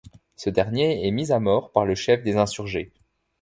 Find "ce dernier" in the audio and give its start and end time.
0.35-1.05